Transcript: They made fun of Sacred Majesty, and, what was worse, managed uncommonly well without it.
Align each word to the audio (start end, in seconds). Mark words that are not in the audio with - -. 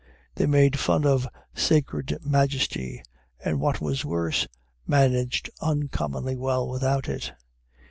They 0.33 0.47
made 0.47 0.79
fun 0.79 1.05
of 1.05 1.27
Sacred 1.53 2.17
Majesty, 2.25 3.03
and, 3.45 3.59
what 3.59 3.81
was 3.81 4.03
worse, 4.03 4.47
managed 4.87 5.51
uncommonly 5.61 6.35
well 6.35 6.67
without 6.67 7.07
it. 7.07 7.31